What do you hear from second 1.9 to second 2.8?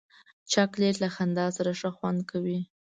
خوند کوي.